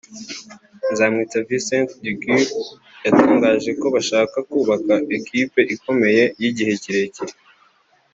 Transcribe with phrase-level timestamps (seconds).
[0.91, 2.53] Nzamwita Vincent De Gaulle
[3.03, 7.33] yatangaje ko bashaka kubaka ikipe ikomeye y’igihe kirekire